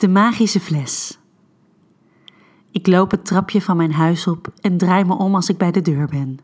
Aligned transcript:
De 0.00 0.08
magische 0.08 0.60
fles. 0.60 1.18
Ik 2.70 2.86
loop 2.86 3.10
het 3.10 3.24
trapje 3.24 3.62
van 3.62 3.76
mijn 3.76 3.92
huis 3.92 4.26
op 4.26 4.52
en 4.60 4.78
draai 4.78 5.04
me 5.04 5.14
om 5.14 5.34
als 5.34 5.48
ik 5.48 5.56
bij 5.56 5.70
de 5.70 5.82
deur 5.82 6.06
ben. 6.06 6.38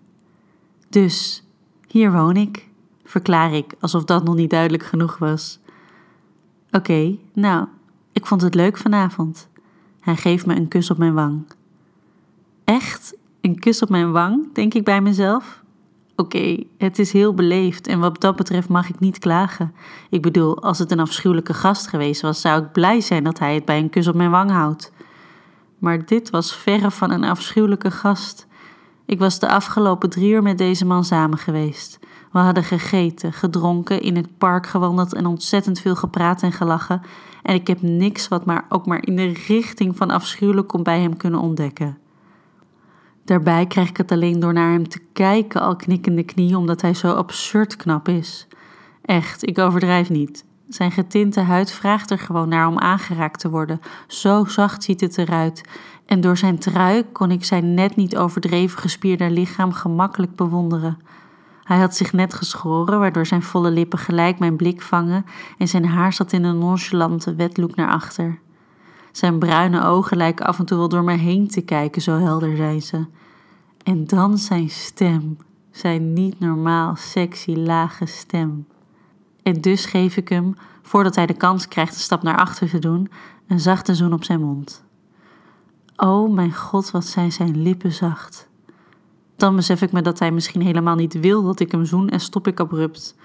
Dus, 0.88 1.44
hier 1.88 2.12
woon 2.12 2.36
ik, 2.36 2.68
verklaar 3.04 3.52
ik 3.52 3.74
alsof 3.80 4.04
dat 4.04 4.24
nog 4.24 4.34
niet 4.34 4.50
duidelijk 4.50 4.82
genoeg 4.82 5.18
was. 5.18 5.58
Oké, 6.70 7.16
nou, 7.32 7.66
ik 8.12 8.26
vond 8.26 8.40
het 8.40 8.54
leuk 8.54 8.76
vanavond. 8.76 9.48
Hij 10.00 10.16
geeft 10.16 10.46
me 10.46 10.56
een 10.56 10.68
kus 10.68 10.90
op 10.90 10.98
mijn 10.98 11.14
wang. 11.14 11.46
Echt? 12.64 13.16
Een 13.40 13.58
kus 13.58 13.82
op 13.82 13.88
mijn 13.88 14.12
wang, 14.12 14.54
denk 14.54 14.74
ik 14.74 14.84
bij 14.84 15.00
mezelf? 15.00 15.62
Oké, 16.16 16.64
het 16.78 16.98
is 16.98 17.12
heel 17.12 17.34
beleefd 17.34 17.86
en 17.86 18.00
wat 18.00 18.20
dat 18.20 18.36
betreft 18.36 18.68
mag 18.68 18.88
ik 18.88 19.00
niet 19.00 19.18
klagen. 19.18 19.74
Ik 20.10 20.22
bedoel, 20.22 20.62
als 20.62 20.78
het 20.78 20.90
een 20.90 21.00
afschuwelijke 21.00 21.54
gast 21.54 21.86
geweest 21.86 22.20
was, 22.20 22.40
zou 22.40 22.62
ik 22.62 22.72
blij 22.72 23.00
zijn 23.00 23.24
dat 23.24 23.38
hij 23.38 23.54
het 23.54 23.64
bij 23.64 23.78
een 23.78 23.90
kus 23.90 24.08
op 24.08 24.14
mijn 24.14 24.30
wang 24.30 24.50
houdt. 24.50 24.92
Maar 25.78 26.06
dit 26.06 26.30
was 26.30 26.56
verre 26.56 26.90
van 26.90 27.10
een 27.10 27.24
afschuwelijke 27.24 27.90
gast. 27.90 28.46
Ik 29.06 29.18
was 29.18 29.38
de 29.38 29.48
afgelopen 29.48 30.10
drie 30.10 30.30
uur 30.30 30.42
met 30.42 30.58
deze 30.58 30.86
man 30.86 31.04
samen 31.04 31.38
geweest. 31.38 31.98
We 32.32 32.38
hadden 32.38 32.64
gegeten, 32.64 33.32
gedronken, 33.32 34.00
in 34.00 34.16
het 34.16 34.38
park 34.38 34.66
gewandeld 34.66 35.14
en 35.14 35.26
ontzettend 35.26 35.80
veel 35.80 35.96
gepraat 35.96 36.42
en 36.42 36.52
gelachen. 36.52 37.02
En 37.42 37.54
ik 37.54 37.66
heb 37.66 37.82
niks 37.82 38.28
wat 38.28 38.44
maar 38.44 38.66
ook 38.68 38.86
maar 38.86 39.06
in 39.06 39.16
de 39.16 39.32
richting 39.46 39.96
van 39.96 40.10
afschuwelijk 40.10 40.68
komt 40.68 40.84
bij 40.84 41.00
hem 41.00 41.16
kunnen 41.16 41.40
ontdekken. 41.40 41.98
Daarbij 43.26 43.66
krijg 43.66 43.88
ik 43.88 43.96
het 43.96 44.12
alleen 44.12 44.40
door 44.40 44.52
naar 44.52 44.70
hem 44.70 44.88
te 44.88 45.00
kijken 45.12 45.60
al 45.60 45.76
knikkende 45.76 46.22
knie 46.22 46.56
omdat 46.56 46.80
hij 46.80 46.94
zo 46.94 47.12
absurd 47.12 47.76
knap 47.76 48.08
is. 48.08 48.46
Echt, 49.02 49.46
ik 49.46 49.58
overdrijf 49.58 50.10
niet. 50.10 50.44
Zijn 50.68 50.90
getinte 50.92 51.40
huid 51.40 51.72
vraagt 51.72 52.10
er 52.10 52.18
gewoon 52.18 52.48
naar 52.48 52.66
om 52.66 52.78
aangeraakt 52.78 53.40
te 53.40 53.50
worden. 53.50 53.80
Zo 54.06 54.44
zacht 54.44 54.82
ziet 54.82 55.00
het 55.00 55.18
eruit. 55.18 55.62
En 56.06 56.20
door 56.20 56.36
zijn 56.36 56.58
trui 56.58 57.04
kon 57.12 57.30
ik 57.30 57.44
zijn 57.44 57.74
net 57.74 57.96
niet 57.96 58.16
overdreven 58.16 58.78
gespierde 58.78 59.30
lichaam 59.30 59.72
gemakkelijk 59.72 60.36
bewonderen. 60.36 60.98
Hij 61.62 61.78
had 61.78 61.96
zich 61.96 62.12
net 62.12 62.34
geschoren, 62.34 62.98
waardoor 62.98 63.26
zijn 63.26 63.42
volle 63.42 63.70
lippen 63.70 63.98
gelijk 63.98 64.38
mijn 64.38 64.56
blik 64.56 64.82
vangen 64.82 65.24
en 65.58 65.68
zijn 65.68 65.86
haar 65.86 66.12
zat 66.12 66.32
in 66.32 66.44
een 66.44 66.58
nonchalante 66.58 67.34
wetloek 67.34 67.74
naar 67.74 67.90
achter. 67.90 68.38
Zijn 69.16 69.38
bruine 69.38 69.84
ogen 69.84 70.16
lijken 70.16 70.46
af 70.46 70.58
en 70.58 70.64
toe 70.64 70.78
wel 70.78 70.88
door 70.88 71.04
me 71.04 71.12
heen 71.12 71.48
te 71.48 71.60
kijken, 71.60 72.02
zo 72.02 72.18
helder 72.18 72.56
zijn 72.56 72.82
ze. 72.82 73.06
En 73.82 74.06
dan 74.06 74.38
zijn 74.38 74.70
stem, 74.70 75.36
zijn 75.70 76.12
niet 76.12 76.40
normaal 76.40 76.96
sexy 76.96 77.54
lage 77.54 78.06
stem. 78.06 78.66
En 79.42 79.60
dus 79.60 79.84
geef 79.84 80.16
ik 80.16 80.28
hem, 80.28 80.54
voordat 80.82 81.14
hij 81.14 81.26
de 81.26 81.34
kans 81.34 81.68
krijgt 81.68 81.94
een 81.94 82.00
stap 82.00 82.22
naar 82.22 82.36
achter 82.36 82.68
te 82.68 82.78
doen, 82.78 83.10
een 83.46 83.60
zachte 83.60 83.94
zoen 83.94 84.12
op 84.12 84.24
zijn 84.24 84.40
mond. 84.40 84.84
Oh 85.96 86.34
mijn 86.34 86.54
god, 86.54 86.90
wat 86.90 87.04
zijn 87.04 87.32
zijn 87.32 87.62
lippen 87.62 87.92
zacht. 87.92 88.48
Dan 89.36 89.56
besef 89.56 89.82
ik 89.82 89.92
me 89.92 90.02
dat 90.02 90.18
hij 90.18 90.30
misschien 90.30 90.62
helemaal 90.62 90.96
niet 90.96 91.20
wil 91.20 91.42
dat 91.42 91.60
ik 91.60 91.72
hem 91.72 91.84
zoen 91.84 92.08
en 92.08 92.20
stop 92.20 92.46
ik 92.46 92.60
abrupt. 92.60 93.16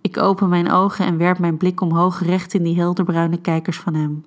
Ik 0.00 0.18
open 0.18 0.48
mijn 0.48 0.70
ogen 0.70 1.06
en 1.06 1.16
werp 1.16 1.38
mijn 1.38 1.56
blik 1.56 1.80
omhoog 1.80 2.22
recht 2.22 2.54
in 2.54 2.62
die 2.62 2.76
helderbruine 2.76 3.40
kijkers 3.40 3.78
van 3.78 3.94
hem. 3.94 4.24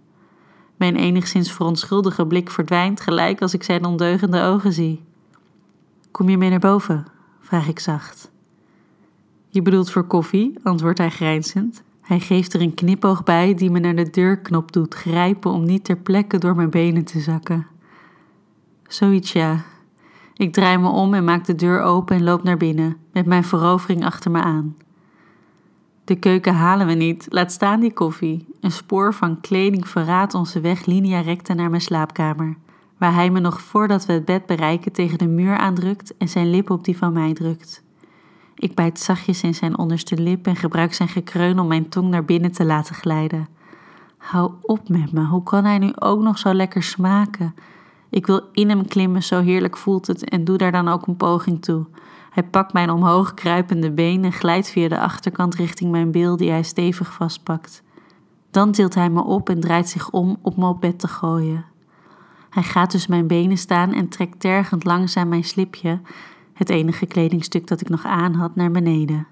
Mijn 0.76 0.95
enigszins 0.95 1.52
verontschuldige 1.52 2.26
blik 2.26 2.50
verdwijnt 2.50 3.02
gelijk 3.02 3.42
als 3.42 3.54
ik 3.54 3.64
zijn 3.64 3.86
ondeugende 3.86 4.42
ogen 4.42 4.73
zie. 4.73 5.04
Kom 6.12 6.30
je 6.30 6.38
mee 6.38 6.50
naar 6.50 6.59
boven? 6.59 7.06
vraag 7.40 7.67
ik 7.67 7.80
zacht. 7.80 8.32
Je 9.50 9.62
bedoelt 9.62 9.92
voor 9.92 10.04
koffie, 10.04 10.59
antwoordt 10.64 10.98
hij 10.98 11.09
grijnzend. 11.09 11.84
Hij 12.02 12.20
geeft 12.20 12.54
er 12.54 12.62
een 12.62 12.73
knipoog 12.73 13.23
bij 13.23 13.54
die 13.54 13.72
me 13.72 13.80
naar 13.80 13.95
de 13.95 14.09
deurknop 14.09 14.72
doet 14.72 14.94
grijpen 14.94 15.52
om 15.52 15.66
niet 15.66 15.84
ter 15.84 15.98
plekke 15.98 16.38
door 16.38 16.56
mijn 16.56 16.70
benen 16.70 17.04
te 17.04 17.20
zakken. 17.20 17.67
Zoiets 18.88 19.32
ja. 19.32 19.64
Ik 20.34 20.54
draai 20.54 20.78
me 20.78 20.88
om 20.88 21.14
en 21.14 21.23
maak 21.23 21.45
de 21.45 21.56
deur 21.56 21.82
open 21.82 22.16
en 22.16 22.23
loop 22.23 22.44
naar 22.44 22.58
binnen, 22.58 22.98
met 23.11 23.26
mijn 23.26 23.44
verovering 23.44 24.05
achter 24.05 24.32
me 24.32 24.42
aan. 24.42 24.76
De 26.05 26.16
keuken 26.16 26.54
halen 26.54 26.88
we 26.88 26.93
niet, 26.93 27.27
laat 27.30 27.52
staan 27.52 27.80
die 27.80 27.93
koffie. 27.93 28.45
Een 28.60 28.71
spoor 28.71 29.14
van 29.14 29.42
kleding 29.42 29.88
verraadt 29.88 30.33
onze 30.33 30.60
weg 30.60 30.86
linea 30.86 31.20
recta 31.20 31.54
naar 31.54 31.70
mijn 31.70 31.82
slaapkamer, 31.82 32.58
waar 32.98 33.14
hij 33.14 33.30
me 33.30 33.39
nog 33.39 33.61
voordat 33.61 34.05
we 34.05 34.14
het 34.14 34.26
bed 34.26 34.45
bereiken 34.45 34.92
tegen 34.92 35.17
de 35.17 35.27
muur 35.27 35.58
aandrukt 35.58 36.17
en 36.17 36.30
zijn 36.30 36.49
lip 36.49 36.70
op 36.70 36.83
die 36.83 36.98
van 36.98 37.14
mij 37.14 37.33
drukt. 37.33 37.83
Ik 38.55 38.76
bijt 38.76 38.99
zachtjes 38.99 39.43
in 39.43 39.55
zijn 39.55 39.77
onderste 39.77 40.17
lip 40.17 40.48
en 40.48 40.55
gebruik 40.55 40.93
zijn 40.93 41.10
gekreun 41.10 41.60
om 41.60 41.67
mijn 41.67 41.89
tong 41.89 42.10
naar 42.10 42.26
binnen 42.26 42.52
te 42.52 42.66
laten 42.66 42.95
glijden. 42.95 43.48
Hou 44.17 44.52
op 44.61 44.89
met 44.89 45.11
me, 45.11 45.26
hoe 45.26 45.43
kan 45.43 45.66
hij 45.66 45.77
nu 45.77 45.92
ook 45.95 46.22
nog 46.22 46.37
zo 46.37 46.54
lekker 46.54 46.83
smaken? 46.83 47.55
Ik 48.10 48.26
wil 48.26 48.42
in 48.52 48.70
hem 48.70 48.87
klimmen, 48.87 49.23
zo 49.23 49.42
heerlijk 49.42 49.77
voelt 49.77 50.08
het, 50.08 50.30
en 50.30 50.43
doe 50.43 50.58
daar 50.58 50.72
dan 50.72 50.87
ook 50.87 51.08
een 51.08 51.17
poging 51.17 51.61
toe. 51.61 51.86
Hij 52.36 52.44
pakt 52.44 52.73
mijn 52.73 52.90
omhoog 52.90 53.34
kruipende 53.34 53.92
been 53.92 54.23
en 54.23 54.32
glijdt 54.32 54.70
via 54.70 54.88
de 54.88 55.00
achterkant 55.00 55.56
richting 55.56 55.92
mijn 55.92 56.12
bil 56.12 56.38
die 56.38 56.50
hij 56.50 56.64
stevig 56.64 57.14
vastpakt. 57.14 57.84
Dan 58.52 58.72
tilt 58.72 58.96
hij 58.96 59.10
me 59.10 59.23
op 59.23 59.50
en 59.50 59.60
draait 59.60 59.90
zich 59.90 60.10
om 60.10 60.38
op 60.42 60.58
me 60.58 60.68
op 60.68 60.82
bed 60.82 61.00
te 61.00 61.08
gooien. 61.08 61.66
Hij 62.50 62.64
gaat 62.64 62.90
tussen 62.90 63.12
mijn 63.12 63.28
benen 63.28 63.58
staan 63.58 63.94
en 63.94 64.10
trekt 64.10 64.40
tergend 64.40 64.84
langzaam 64.84 65.28
mijn 65.28 65.44
slipje, 65.44 66.00
het 66.54 66.70
enige 66.70 67.06
kledingstuk 67.06 67.68
dat 67.68 67.82
ik 67.82 67.90
nog 67.90 68.06
aan 68.06 68.34
had, 68.34 68.56
naar 68.56 68.72
beneden. 68.72 69.28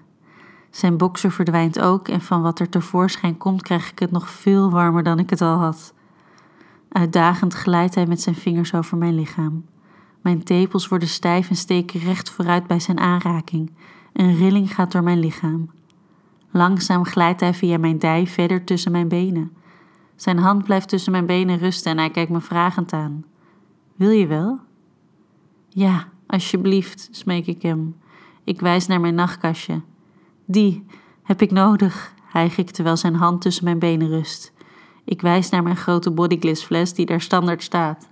Zijn 0.70 0.96
bokser 0.96 1.30
verdwijnt 1.30 1.80
ook 1.80 2.08
en 2.08 2.20
van 2.20 2.42
wat 2.42 2.58
er 2.58 2.68
tevoorschijn 2.68 3.36
komt 3.36 3.62
krijg 3.62 3.90
ik 3.90 3.98
het 3.98 4.10
nog 4.10 4.30
veel 4.30 4.70
warmer 4.70 5.02
dan 5.02 5.18
ik 5.18 5.30
het 5.30 5.40
al 5.40 5.56
had. 5.56 5.94
Uitdagend 6.88 7.54
glijdt 7.54 7.94
hij 7.94 8.06
met 8.06 8.20
zijn 8.20 8.34
vingers 8.34 8.74
over 8.74 8.96
mijn 8.96 9.14
lichaam. 9.14 9.64
Mijn 10.24 10.42
tepels 10.42 10.88
worden 10.88 11.08
stijf 11.08 11.48
en 11.48 11.56
steken 11.56 12.00
recht 12.00 12.30
vooruit 12.30 12.66
bij 12.66 12.80
zijn 12.80 12.98
aanraking. 12.98 13.70
Een 14.12 14.36
rilling 14.36 14.74
gaat 14.74 14.92
door 14.92 15.02
mijn 15.02 15.18
lichaam. 15.18 15.70
Langzaam 16.50 17.04
glijdt 17.04 17.40
hij 17.40 17.54
via 17.54 17.78
mijn 17.78 17.98
dij 17.98 18.26
verder 18.26 18.64
tussen 18.64 18.92
mijn 18.92 19.08
benen. 19.08 19.52
Zijn 20.16 20.38
hand 20.38 20.64
blijft 20.64 20.88
tussen 20.88 21.12
mijn 21.12 21.26
benen 21.26 21.58
rusten 21.58 21.92
en 21.92 21.98
hij 21.98 22.10
kijkt 22.10 22.30
me 22.30 22.40
vragend 22.40 22.92
aan. 22.92 23.24
Wil 23.96 24.10
je 24.10 24.26
wel? 24.26 24.58
Ja, 25.68 26.08
alsjeblieft, 26.26 27.08
smeek 27.10 27.46
ik 27.46 27.62
hem. 27.62 27.96
Ik 28.44 28.60
wijs 28.60 28.86
naar 28.86 29.00
mijn 29.00 29.14
nachtkastje. 29.14 29.80
Die 30.44 30.86
heb 31.22 31.42
ik 31.42 31.50
nodig, 31.50 32.14
hijg 32.26 32.56
ik 32.56 32.70
terwijl 32.70 32.96
zijn 32.96 33.14
hand 33.14 33.40
tussen 33.40 33.64
mijn 33.64 33.78
benen 33.78 34.08
rust. 34.08 34.52
Ik 35.04 35.20
wijs 35.20 35.50
naar 35.50 35.62
mijn 35.62 35.76
grote 35.76 36.10
bodygliss 36.10 36.64
fles 36.64 36.94
die 36.94 37.06
daar 37.06 37.20
standaard 37.20 37.62
staat. 37.62 38.08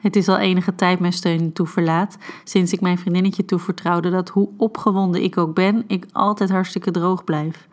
Het 0.00 0.16
is 0.16 0.28
al 0.28 0.38
enige 0.38 0.74
tijd 0.74 1.00
mijn 1.00 1.12
steun 1.12 1.52
toeverlaat, 1.52 2.16
sinds 2.44 2.72
ik 2.72 2.80
mijn 2.80 2.98
vriendinnetje 2.98 3.44
toevertrouwde 3.44 4.10
dat 4.10 4.28
hoe 4.28 4.48
opgewonden 4.56 5.22
ik 5.22 5.38
ook 5.38 5.54
ben, 5.54 5.84
ik 5.86 6.06
altijd 6.12 6.50
hartstikke 6.50 6.90
droog 6.90 7.24
blijf. 7.24 7.68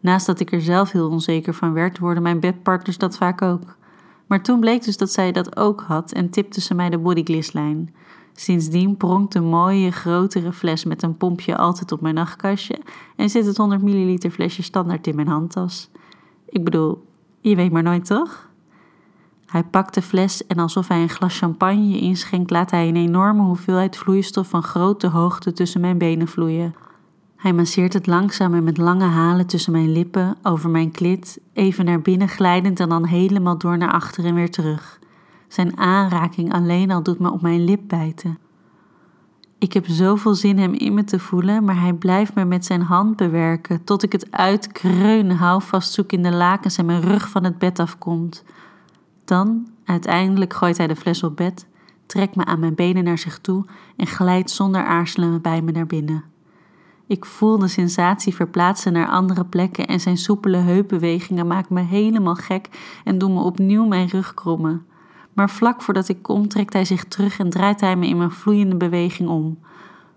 Naast 0.00 0.26
dat 0.26 0.40
ik 0.40 0.52
er 0.52 0.60
zelf 0.60 0.92
heel 0.92 1.08
onzeker 1.08 1.54
van 1.54 1.72
werd, 1.72 1.98
worden 1.98 2.22
mijn 2.22 2.40
bedpartners 2.40 2.98
dat 2.98 3.16
vaak 3.16 3.42
ook. 3.42 3.76
Maar 4.26 4.42
toen 4.42 4.60
bleek 4.60 4.84
dus 4.84 4.96
dat 4.96 5.12
zij 5.12 5.32
dat 5.32 5.56
ook 5.56 5.80
had 5.80 6.12
en 6.12 6.30
tipte 6.30 6.60
ze 6.60 6.74
mij 6.74 6.90
de 6.90 6.98
bodyglisslijn. 6.98 7.94
Sindsdien 8.32 8.96
pronkt 8.96 9.34
een 9.34 9.44
mooie, 9.44 9.90
grotere 9.90 10.52
fles 10.52 10.84
met 10.84 11.02
een 11.02 11.16
pompje 11.16 11.56
altijd 11.56 11.92
op 11.92 12.00
mijn 12.00 12.14
nachtkastje 12.14 12.78
en 13.16 13.30
zit 13.30 13.46
het 13.46 13.56
100 13.56 13.82
milliliter 13.82 14.30
flesje 14.30 14.62
standaard 14.62 15.06
in 15.06 15.14
mijn 15.16 15.28
handtas. 15.28 15.90
Ik 16.48 16.64
bedoel, 16.64 17.06
je 17.40 17.56
weet 17.56 17.72
maar 17.72 17.82
nooit 17.82 18.06
toch? 18.06 18.49
Hij 19.50 19.64
pakt 19.64 19.94
de 19.94 20.02
fles 20.02 20.46
en 20.46 20.58
alsof 20.58 20.88
hij 20.88 21.02
een 21.02 21.08
glas 21.08 21.38
champagne 21.38 21.98
inschenkt, 21.98 22.50
laat 22.50 22.70
hij 22.70 22.88
een 22.88 22.96
enorme 22.96 23.42
hoeveelheid 23.42 23.96
vloeistof 23.96 24.48
van 24.48 24.62
grote 24.62 25.06
hoogte 25.06 25.52
tussen 25.52 25.80
mijn 25.80 25.98
benen 25.98 26.28
vloeien. 26.28 26.74
Hij 27.36 27.52
masseert 27.52 27.92
het 27.92 28.06
langzaam 28.06 28.54
en 28.54 28.64
met 28.64 28.78
lange 28.78 29.04
halen 29.04 29.46
tussen 29.46 29.72
mijn 29.72 29.92
lippen, 29.92 30.36
over 30.42 30.70
mijn 30.70 30.90
klit, 30.90 31.40
even 31.52 31.84
naar 31.84 32.00
binnen 32.00 32.28
glijdend 32.28 32.80
en 32.80 32.88
dan 32.88 33.06
helemaal 33.06 33.58
door 33.58 33.78
naar 33.78 33.92
achter 33.92 34.24
en 34.24 34.34
weer 34.34 34.50
terug. 34.50 34.98
Zijn 35.48 35.78
aanraking 35.78 36.52
alleen 36.52 36.90
al 36.90 37.02
doet 37.02 37.18
me 37.18 37.30
op 37.32 37.42
mijn 37.42 37.64
lip 37.64 37.80
bijten. 37.86 38.38
Ik 39.58 39.72
heb 39.72 39.86
zoveel 39.86 40.34
zin 40.34 40.58
hem 40.58 40.72
in 40.72 40.94
me 40.94 41.04
te 41.04 41.18
voelen, 41.18 41.64
maar 41.64 41.80
hij 41.80 41.92
blijft 41.92 42.34
me 42.34 42.44
met 42.44 42.64
zijn 42.64 42.82
hand 42.82 43.16
bewerken 43.16 43.84
tot 43.84 44.02
ik 44.02 44.12
het 44.12 44.30
uitkreunen 44.30 45.36
houvast 45.36 45.92
zoek 45.92 46.12
in 46.12 46.22
de 46.22 46.32
lakens 46.32 46.76
en 46.76 46.86
mijn 46.86 47.00
rug 47.00 47.28
van 47.28 47.44
het 47.44 47.58
bed 47.58 47.78
afkomt. 47.78 48.44
Dan, 49.30 49.66
uiteindelijk, 49.84 50.52
gooit 50.52 50.76
hij 50.76 50.86
de 50.86 50.96
fles 50.96 51.22
op 51.22 51.36
bed, 51.36 51.66
trekt 52.06 52.36
me 52.36 52.44
aan 52.44 52.58
mijn 52.60 52.74
benen 52.74 53.04
naar 53.04 53.18
zich 53.18 53.38
toe 53.38 53.64
en 53.96 54.06
glijdt 54.06 54.50
zonder 54.50 54.84
aarzelen 54.84 55.42
bij 55.42 55.62
me 55.62 55.72
naar 55.72 55.86
binnen. 55.86 56.24
Ik 57.06 57.24
voel 57.24 57.58
de 57.58 57.68
sensatie 57.68 58.34
verplaatsen 58.34 58.92
naar 58.92 59.08
andere 59.08 59.44
plekken 59.44 59.86
en 59.86 60.00
zijn 60.00 60.16
soepele 60.16 60.56
heupbewegingen 60.56 61.46
maken 61.46 61.74
me 61.74 61.80
helemaal 61.80 62.34
gek 62.34 62.68
en 63.04 63.18
doen 63.18 63.34
me 63.34 63.40
opnieuw 63.40 63.86
mijn 63.86 64.08
rug 64.08 64.34
krommen. 64.34 64.86
Maar 65.32 65.50
vlak 65.50 65.82
voordat 65.82 66.08
ik 66.08 66.22
kom, 66.22 66.48
trekt 66.48 66.72
hij 66.72 66.84
zich 66.84 67.04
terug 67.04 67.38
en 67.38 67.50
draait 67.50 67.80
hij 67.80 67.96
me 67.96 68.06
in 68.06 68.16
mijn 68.16 68.30
vloeiende 68.30 68.76
beweging 68.76 69.28
om. 69.28 69.58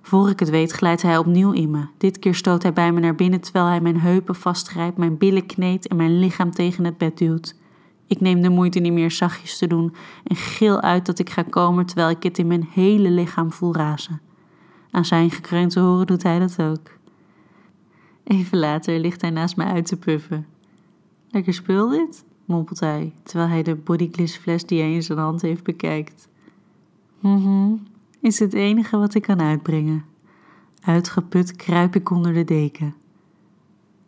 Voor 0.01 0.29
ik 0.29 0.39
het 0.39 0.49
weet, 0.49 0.71
glijdt 0.71 1.01
hij 1.01 1.17
opnieuw 1.17 1.51
in 1.51 1.71
me. 1.71 1.85
Dit 1.97 2.19
keer 2.19 2.35
stoot 2.35 2.63
hij 2.63 2.73
bij 2.73 2.91
me 2.91 2.99
naar 2.99 3.15
binnen 3.15 3.41
terwijl 3.41 3.65
hij 3.65 3.81
mijn 3.81 3.99
heupen 3.99 4.35
vastgrijpt, 4.35 4.97
mijn 4.97 5.17
billen 5.17 5.45
kneedt 5.45 5.87
en 5.87 5.95
mijn 5.95 6.19
lichaam 6.19 6.51
tegen 6.51 6.85
het 6.85 6.97
bed 6.97 7.17
duwt. 7.17 7.61
Ik 8.07 8.21
neem 8.21 8.41
de 8.41 8.49
moeite 8.49 8.79
niet 8.79 8.93
meer 8.93 9.11
zachtjes 9.11 9.57
te 9.57 9.67
doen 9.67 9.95
en 10.23 10.35
gil 10.35 10.81
uit 10.81 11.05
dat 11.05 11.19
ik 11.19 11.29
ga 11.29 11.43
komen 11.43 11.85
terwijl 11.85 12.09
ik 12.09 12.23
het 12.23 12.37
in 12.37 12.47
mijn 12.47 12.67
hele 12.71 13.09
lichaam 13.09 13.51
voel 13.51 13.75
razen. 13.75 14.21
Aan 14.91 15.05
zijn 15.05 15.31
gekreun 15.31 15.69
te 15.69 15.79
horen 15.79 16.07
doet 16.07 16.23
hij 16.23 16.39
dat 16.39 16.61
ook. 16.61 16.91
Even 18.23 18.57
later 18.57 18.99
ligt 18.99 19.21
hij 19.21 19.29
naast 19.29 19.55
mij 19.55 19.67
uit 19.67 19.85
te 19.85 19.97
puffen. 19.97 20.47
Lekker 21.29 21.53
spul 21.53 21.89
dit, 21.89 22.25
mompelt 22.45 22.79
hij, 22.79 23.13
terwijl 23.23 23.49
hij 23.49 23.63
de 23.63 23.75
bodygliss 23.75 24.37
fles 24.37 24.65
die 24.65 24.79
hij 24.79 24.93
in 24.93 25.03
zijn 25.03 25.17
hand 25.17 25.41
heeft 25.41 25.63
bekijkt. 25.63 26.27
Mhm, 27.19 27.73
is 28.19 28.39
het 28.39 28.53
enige 28.53 28.97
wat 28.97 29.15
ik 29.15 29.21
kan 29.21 29.41
uitbrengen. 29.41 30.05
Uitgeput 30.81 31.55
kruip 31.55 31.95
ik 31.95 32.09
onder 32.09 32.33
de 32.33 32.43
deken. 32.43 32.95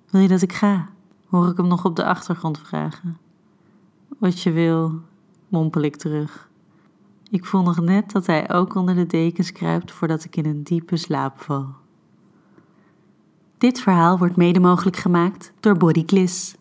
Wil 0.10 0.22
je 0.22 0.28
dat 0.28 0.42
ik 0.42 0.54
ga? 0.54 0.90
Hoor 1.28 1.50
ik 1.50 1.58
hem 1.58 1.68
nog 1.68 1.86
op 1.86 1.96
de 1.96 2.06
achtergrond 2.06 2.60
vragen. 2.60 3.18
Wat 4.26 4.42
je 4.42 4.52
wil, 4.52 5.02
mompel 5.48 5.82
ik 5.82 5.96
terug. 5.96 6.50
Ik 7.30 7.46
voel 7.46 7.62
nog 7.62 7.80
net 7.80 8.12
dat 8.12 8.26
hij 8.26 8.52
ook 8.52 8.76
onder 8.76 8.96
de 8.96 9.06
dekens 9.06 9.52
kruipt 9.52 9.92
voordat 9.92 10.24
ik 10.24 10.36
in 10.36 10.46
een 10.46 10.64
diepe 10.64 10.98
slaap 10.98 11.42
val. 11.42 11.66
Dit 13.58 13.80
verhaal 13.80 14.18
wordt 14.18 14.36
mede 14.36 14.60
mogelijk 14.60 14.96
gemaakt 14.98 15.54
door 15.60 15.78
Bodygliss. 15.78 16.56